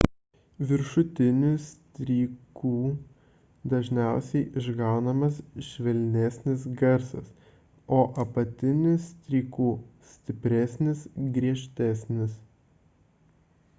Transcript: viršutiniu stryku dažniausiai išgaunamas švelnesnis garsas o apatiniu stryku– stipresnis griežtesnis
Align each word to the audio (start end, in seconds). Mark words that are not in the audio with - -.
viršutiniu 0.69 1.49
stryku 1.63 2.69
dažniausiai 3.73 4.47
išgaunamas 4.61 5.37
švelnesnis 5.67 6.63
garsas 6.81 7.29
o 7.97 7.99
apatiniu 8.25 8.95
stryku– 9.09 9.67
stipresnis 10.15 11.05
griežtesnis 11.37 12.35